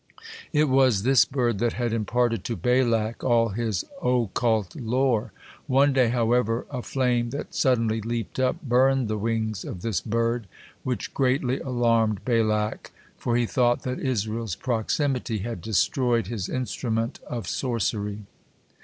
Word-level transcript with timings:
It 0.51 0.63
was 0.67 1.03
this 1.03 1.25
bird 1.25 1.59
that 1.59 1.73
had 1.73 1.93
imparted 1.93 2.43
to 2.45 2.55
Balak 2.55 3.23
all 3.23 3.49
his 3.49 3.85
occult 4.01 4.75
lore. 4.75 5.31
One 5.67 5.93
day, 5.93 6.07
however, 6.07 6.65
a 6.71 6.81
flame 6.81 7.29
that 7.29 7.53
suddenly 7.53 8.01
leaped 8.01 8.39
up 8.39 8.63
burned 8.63 9.07
the 9.09 9.17
wings 9.19 9.63
of 9.63 9.83
this 9.83 10.01
bird, 10.01 10.47
which 10.81 11.13
greatly 11.13 11.59
alarmed 11.59 12.25
Balak, 12.25 12.89
for 13.15 13.37
he 13.37 13.45
thought 13.45 13.83
that 13.83 13.99
Israel's 13.99 14.55
proximity 14.55 15.37
had 15.37 15.61
destroyed 15.61 16.25
his 16.25 16.49
instrument 16.49 17.19
of 17.27 17.47
sorcery. 17.47 18.23